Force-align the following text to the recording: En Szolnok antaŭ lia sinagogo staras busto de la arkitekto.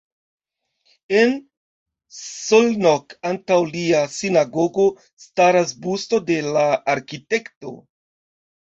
En 1.19 1.35
Szolnok 2.21 3.15
antaŭ 3.33 3.59
lia 3.77 4.03
sinagogo 4.17 4.87
staras 5.27 5.79
busto 5.87 6.23
de 6.33 6.41
la 6.53 6.69
arkitekto. 6.97 7.81